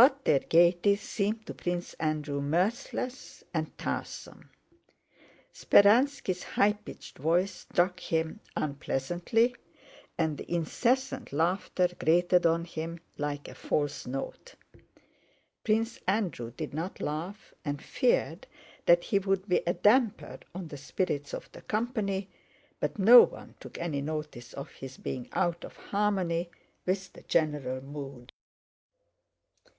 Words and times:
But 0.00 0.24
their 0.26 0.38
gaiety 0.38 0.94
seemed 0.94 1.44
to 1.46 1.54
Prince 1.54 1.94
Andrew 1.94 2.40
mirthless 2.40 3.42
and 3.52 3.76
tiresome. 3.76 4.48
Speránski's 5.52 6.44
high 6.44 6.74
pitched 6.74 7.18
voice 7.18 7.50
struck 7.50 7.98
him 7.98 8.38
unpleasantly, 8.54 9.56
and 10.16 10.38
the 10.38 10.48
incessant 10.48 11.32
laughter 11.32 11.88
grated 11.98 12.46
on 12.46 12.64
him 12.64 13.00
like 13.16 13.48
a 13.48 13.56
false 13.56 14.06
note. 14.06 14.54
Prince 15.64 15.98
Andrew 16.06 16.52
did 16.52 16.72
not 16.72 17.00
laugh 17.00 17.52
and 17.64 17.82
feared 17.82 18.46
that 18.86 19.02
he 19.02 19.18
would 19.18 19.48
be 19.48 19.62
a 19.66 19.74
damper 19.74 20.38
on 20.54 20.68
the 20.68 20.76
spirits 20.78 21.34
of 21.34 21.50
the 21.50 21.62
company, 21.62 22.28
but 22.78 23.00
no 23.00 23.22
one 23.24 23.56
took 23.58 23.76
any 23.78 24.00
notice 24.00 24.52
of 24.52 24.70
his 24.74 24.96
being 24.96 25.28
out 25.32 25.64
of 25.64 25.74
harmony 25.76 26.50
with 26.86 27.12
the 27.14 27.22
general 27.22 27.80
mood. 27.82 28.32